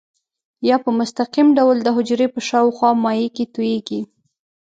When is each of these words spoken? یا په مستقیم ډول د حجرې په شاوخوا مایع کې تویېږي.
یا 0.69 0.77
په 0.83 0.89
مستقیم 0.99 1.47
ډول 1.57 1.77
د 1.83 1.87
حجرې 1.95 2.27
په 2.33 2.39
شاوخوا 2.47 2.89
مایع 3.03 3.29
کې 3.35 3.45
تویېږي. 3.53 4.01